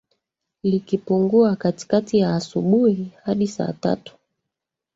likipungua 0.63 1.55
katikati 1.55 2.19
ya 2.19 2.35
asubuhi 2.35 3.11
hadi 3.23 3.47
saa 3.47 3.73
tatu 3.73 4.17